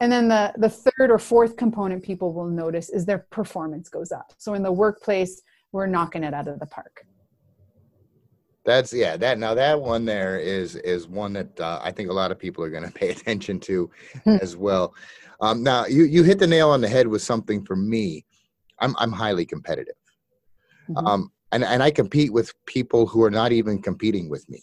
[0.00, 4.12] And then the, the third or fourth component people will notice is their performance goes
[4.12, 4.32] up.
[4.38, 7.04] So in the workplace, we're knocking it out of the park.
[8.64, 9.16] That's yeah.
[9.16, 12.38] That now that one there is is one that uh, I think a lot of
[12.38, 13.90] people are going to pay attention to
[14.24, 14.36] hmm.
[14.42, 14.94] as well.
[15.40, 18.26] Um, now you you hit the nail on the head with something for me.
[18.80, 19.94] I'm I'm highly competitive,
[20.90, 21.06] mm-hmm.
[21.06, 24.62] um, and and I compete with people who are not even competing with me.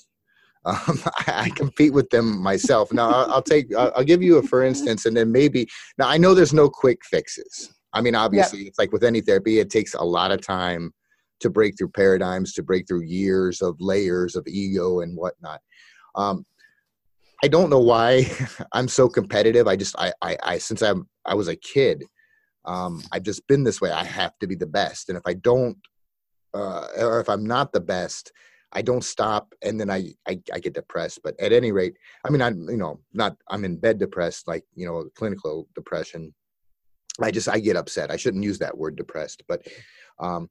[0.66, 2.92] Um, I, compete with them myself.
[2.92, 6.08] Now I'll, I'll take I'll, I'll, give you a for instance, and then maybe now
[6.08, 7.74] I know there's no quick fixes.
[7.94, 8.70] I mean, obviously, yep.
[8.70, 10.92] it's like with any therapy, it takes a lot of time
[11.40, 15.62] to break through paradigms, to break through years of layers of ego and whatnot.
[16.16, 16.46] Um,
[17.44, 18.26] I don't know why
[18.74, 19.68] I'm so competitive.
[19.68, 22.04] I just I I, I since I'm I was a kid,
[22.66, 23.92] um, I've just been this way.
[23.92, 25.78] I have to be the best, and if I don't,
[26.54, 28.32] uh, or if I'm not the best,
[28.76, 31.22] I don't stop, and then I, I I get depressed.
[31.24, 34.64] But at any rate, I mean I'm you know not I'm in bed depressed like
[34.76, 36.34] you know clinical depression.
[37.22, 38.12] I just I get upset.
[38.12, 39.66] I shouldn't use that word depressed, but
[40.20, 40.50] um,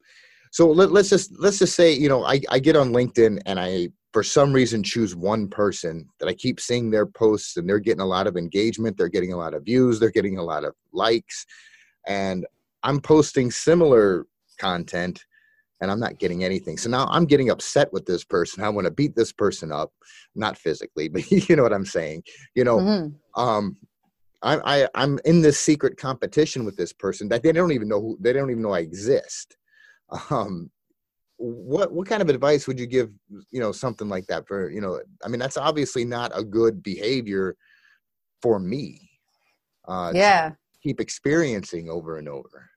[0.54, 3.58] so let, us just let's just say you know I, I get on linkedin and
[3.58, 7.80] i for some reason choose one person that i keep seeing their posts and they're
[7.80, 10.64] getting a lot of engagement they're getting a lot of views they're getting a lot
[10.64, 11.44] of likes
[12.06, 12.46] and
[12.84, 14.26] i'm posting similar
[14.60, 15.24] content
[15.85, 16.77] and i'm not getting anything.
[16.77, 18.64] So now i'm getting upset with this person.
[18.64, 19.92] I want to beat this person up
[20.35, 22.25] not physically but you know what i'm saying?
[22.57, 23.40] You know mm-hmm.
[23.40, 23.77] um
[24.42, 28.01] I, I i'm in this secret competition with this person that they don't even know
[28.01, 29.57] who they don't even know i exist.
[30.31, 30.71] Um,
[31.37, 33.11] what what kind of advice would you give
[33.50, 36.83] you know something like that for you know i mean that's obviously not a good
[36.83, 37.56] behavior
[38.40, 39.11] for me
[39.88, 40.52] uh yeah.
[40.83, 42.71] keep experiencing over and over.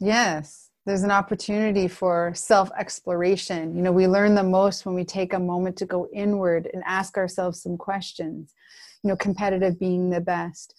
[0.00, 3.74] Yes there's an opportunity for self exploration.
[3.76, 6.82] You know, we learn the most when we take a moment to go inward and
[6.86, 8.54] ask ourselves some questions.
[9.02, 10.74] You know, competitive being the best.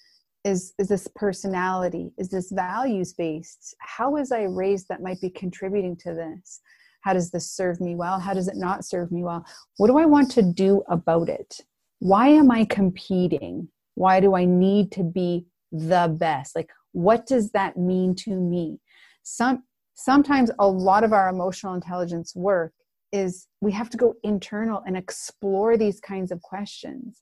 [0.45, 2.13] Is, is this personality?
[2.17, 3.75] Is this values based?
[3.79, 6.61] How was I raised that might be contributing to this?
[7.01, 8.17] How does this serve me well?
[8.17, 9.45] How does it not serve me well?
[9.75, 11.59] What do I want to do about it?
[11.99, 13.67] Why am I competing?
[13.95, 16.55] Why do I need to be the best?
[16.55, 18.79] Like, what does that mean to me?
[19.23, 19.63] Some
[19.97, 22.71] sometimes a lot of our emotional intelligence work
[23.11, 27.21] is we have to go internal and explore these kinds of questions.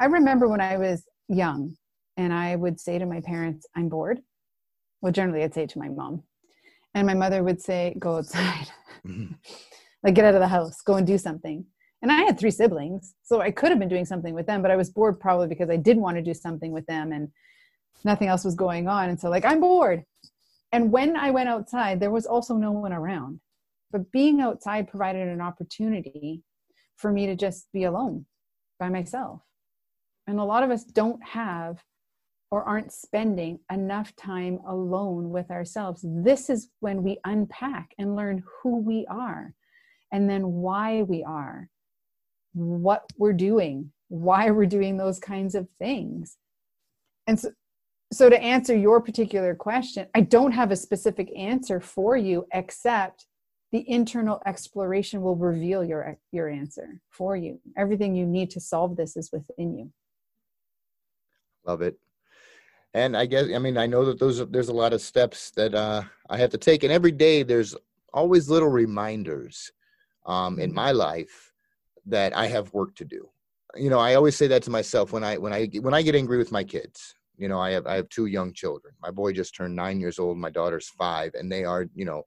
[0.00, 1.76] I remember when I was young
[2.16, 4.20] and I would say to my parents, I'm bored.
[5.02, 6.22] Well, generally, I'd say to my mom.
[6.94, 8.68] And my mother would say, Go outside.
[9.06, 9.34] Mm-hmm.
[10.02, 11.64] like, get out of the house, go and do something.
[12.00, 14.70] And I had three siblings, so I could have been doing something with them, but
[14.70, 17.28] I was bored probably because I didn't want to do something with them and
[18.04, 19.08] nothing else was going on.
[19.10, 20.04] And so, like, I'm bored
[20.72, 23.40] and when I went outside, there was also no one around.
[23.90, 26.42] But being outside provided an opportunity
[26.96, 28.26] for me to just be alone
[28.78, 29.40] by myself.
[30.26, 31.82] And a lot of us don't have
[32.50, 36.04] or aren't spending enough time alone with ourselves.
[36.04, 39.54] This is when we unpack and learn who we are
[40.12, 41.68] and then why we are,
[42.54, 46.36] what we're doing, why we're doing those kinds of things.
[47.26, 47.50] And so,
[48.12, 53.26] so to answer your particular question i don't have a specific answer for you except
[53.72, 57.60] the internal exploration will reveal your your answer for you.
[57.76, 59.92] Everything you need to solve this is within you.
[61.66, 61.98] Love it.
[62.94, 65.74] And i guess i mean i know that those there's a lot of steps that
[65.74, 66.82] uh, i have to take.
[66.82, 67.76] And every day there's
[68.14, 69.70] always little reminders
[70.24, 71.52] um, in my life
[72.06, 73.28] that i have work to do.
[73.76, 76.14] You know i always say that to myself when i when i when i get
[76.14, 79.32] angry with my kids you know i have i have two young children my boy
[79.32, 82.22] just turned nine years old my daughter's five and they are you know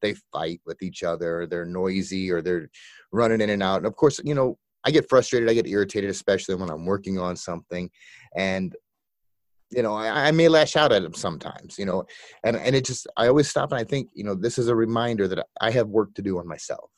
[0.00, 2.70] they fight with each other they're noisy or they're
[3.12, 6.08] running in and out and of course you know i get frustrated i get irritated
[6.08, 7.90] especially when i'm working on something
[8.36, 8.74] and
[9.70, 12.04] you know I, I may lash out at them sometimes you know
[12.44, 14.76] and and it just i always stop and i think you know this is a
[14.76, 16.90] reminder that i have work to do on myself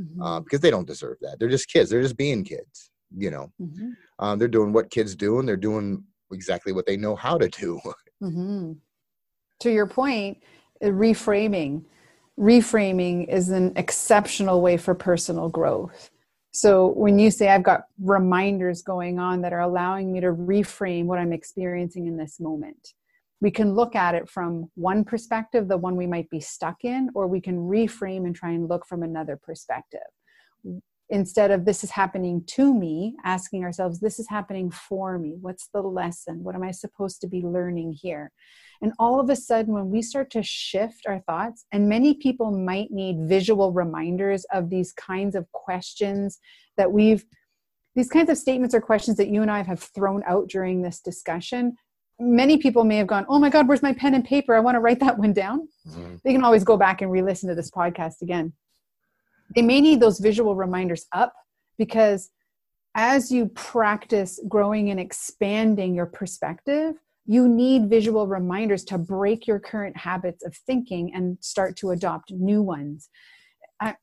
[0.00, 0.22] mm-hmm.
[0.22, 3.50] uh, because they don't deserve that they're just kids they're just being kids you know
[3.60, 3.90] mm-hmm.
[4.18, 7.48] um, they're doing what kids do and they're doing exactly what they know how to
[7.48, 7.80] do.
[8.22, 8.72] Mm-hmm.
[9.60, 10.38] To your point,
[10.82, 11.84] uh, reframing.
[12.40, 16.08] Reframing is an exceptional way for personal growth.
[16.50, 21.04] So when you say I've got reminders going on that are allowing me to reframe
[21.04, 22.94] what I'm experiencing in this moment,
[23.42, 27.10] we can look at it from one perspective, the one we might be stuck in,
[27.14, 30.00] or we can reframe and try and look from another perspective
[31.10, 35.36] instead of this is happening to me asking ourselves this is happening for me.
[35.40, 36.42] What's the lesson?
[36.42, 38.32] What am i supposed to be learning here?
[38.82, 42.50] And all of a sudden when we start to shift our thoughts and many people
[42.50, 46.38] might need visual reminders of these kinds of questions
[46.76, 47.24] that we've
[47.94, 51.00] these kinds of statements or questions that you and i have thrown out during this
[51.00, 51.74] discussion
[52.20, 54.54] many people may have gone oh my god where's my pen and paper?
[54.54, 55.68] I want to write that one down.
[55.88, 56.16] Mm-hmm.
[56.22, 58.52] they can always go back and re-listen to this podcast again
[59.54, 61.34] they may need those visual reminders up
[61.78, 62.30] because
[62.94, 66.94] as you practice growing and expanding your perspective,
[67.26, 72.32] you need visual reminders to break your current habits of thinking and start to adopt
[72.32, 73.10] new ones.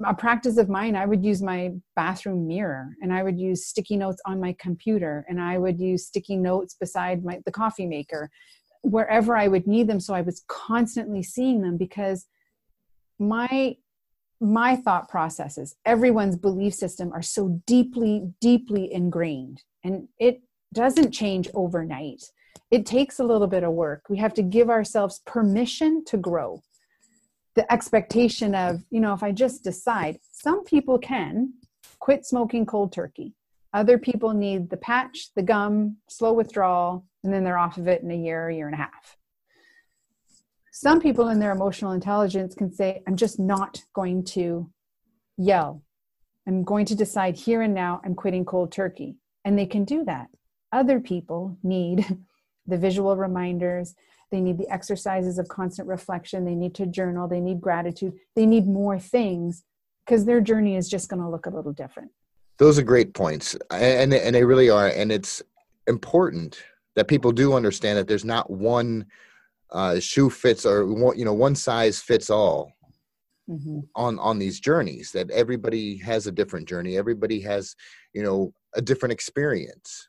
[0.06, 3.98] A practice of mine, I would use my bathroom mirror and I would use sticky
[3.98, 8.30] notes on my computer and I would use sticky notes beside my, the coffee maker,
[8.84, 10.00] wherever I would need them.
[10.00, 12.28] So I was constantly seeing them because
[13.18, 13.78] my
[14.44, 19.64] my thought processes, everyone's belief system are so deeply, deeply ingrained.
[19.84, 20.42] And it
[20.74, 22.24] doesn't change overnight.
[22.70, 24.04] It takes a little bit of work.
[24.10, 26.62] We have to give ourselves permission to grow.
[27.56, 31.54] The expectation of, you know, if I just decide, some people can
[32.00, 33.34] quit smoking cold turkey.
[33.74, 38.04] Other people need the patch, the gum, slow withdrawal, and then they're off of it
[38.04, 39.18] in a year, a year and a half.
[40.76, 44.72] Some people in their emotional intelligence can say, I'm just not going to
[45.38, 45.84] yell.
[46.48, 49.16] I'm going to decide here and now I'm quitting cold turkey.
[49.46, 50.30] And they can do that.
[50.72, 52.18] Other people need
[52.66, 53.94] the visual reminders,
[54.32, 58.48] they need the exercises of constant reflection, they need to journal, they need gratitude, they
[58.48, 59.64] need more things
[60.04, 62.10] because their journey is just going to look a little different.
[62.58, 63.56] Those are great points.
[63.70, 64.88] And, and they really are.
[64.88, 65.44] And it's
[65.86, 66.64] important
[66.96, 69.06] that people do understand that there's not one
[69.74, 70.84] uh, shoe fits or
[71.16, 72.72] you know one size fits all
[73.50, 73.80] mm-hmm.
[73.96, 76.98] on on these journeys that everybody has a different journey.
[76.98, 77.76] Everybody has
[78.14, 80.08] you know a different experience.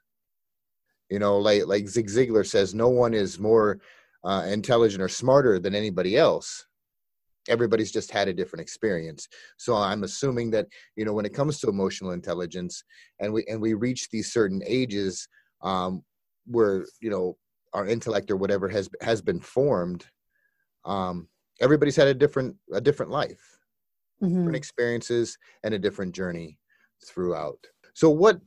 [1.10, 3.80] You know like like zig ziglar says no one is more
[4.22, 6.66] uh, intelligent or smarter than anybody else.
[7.48, 9.28] Everybody's just had a different experience.
[9.56, 12.84] So i'm assuming that you know when it comes to emotional intelligence
[13.20, 15.28] and we and we reach these certain ages
[15.62, 16.02] um
[16.46, 17.36] where you know
[17.74, 20.06] our intellect or whatever has has been formed
[20.84, 21.28] um
[21.60, 23.58] everybody's had a different a different life
[24.22, 24.34] mm-hmm.
[24.34, 26.58] different experiences and a different journey
[27.06, 27.58] throughout
[27.94, 28.40] so what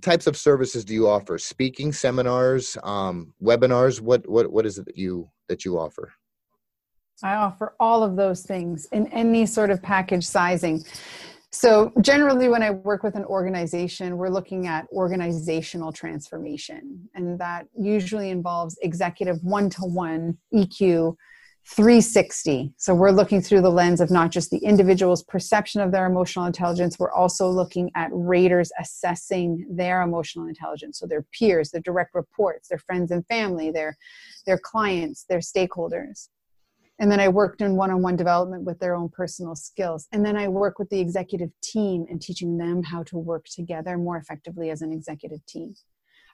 [0.00, 4.84] types of services do you offer speaking seminars um webinars what what what is it
[4.84, 6.12] that you that you offer
[7.22, 10.84] I offer all of those things in any sort of package sizing.
[11.54, 17.66] So, generally, when I work with an organization, we're looking at organizational transformation, and that
[17.78, 21.14] usually involves executive one to one EQ
[21.66, 22.72] 360.
[22.78, 26.46] So, we're looking through the lens of not just the individual's perception of their emotional
[26.46, 31.00] intelligence, we're also looking at raters assessing their emotional intelligence.
[31.00, 33.98] So, their peers, their direct reports, their friends and family, their,
[34.46, 36.28] their clients, their stakeholders
[37.02, 40.06] and then i worked in one-on-one development with their own personal skills.
[40.12, 43.98] And then i work with the executive team and teaching them how to work together
[43.98, 45.74] more effectively as an executive team.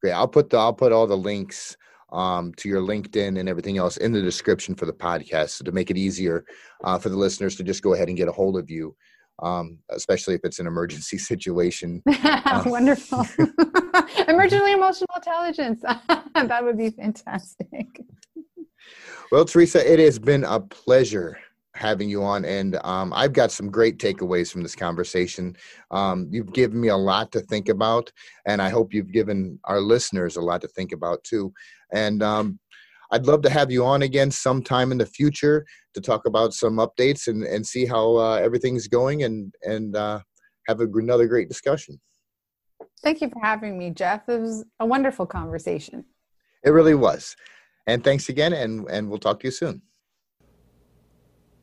[0.01, 1.77] great i'll put the i'll put all the links
[2.13, 5.71] um, to your linkedin and everything else in the description for the podcast so to
[5.71, 6.45] make it easier
[6.83, 8.97] uh, for the listeners to just go ahead and get a hold of you
[9.43, 12.03] um, especially if it's an emergency situation.
[12.67, 13.27] Wonderful.
[14.29, 15.81] Emergency emotional intelligence.
[16.35, 17.87] that would be fantastic.
[19.33, 21.39] Well, Teresa, it has been a pleasure
[21.75, 25.57] having you on and um, i've got some great takeaways from this conversation
[25.93, 28.11] um, you've given me a lot to think about
[28.45, 31.53] and i hope you've given our listeners a lot to think about too
[31.93, 32.59] and um,
[33.13, 36.77] I'd love to have you on again sometime in the future to talk about some
[36.77, 40.21] updates and, and see how uh, everything's going and, and uh,
[40.69, 42.01] have a, another great discussion.
[43.03, 44.29] Thank you for having me, Jeff.
[44.29, 46.05] It was a wonderful conversation.
[46.65, 47.35] It really was.
[47.87, 49.83] And thanks again, and, and we'll talk to you soon.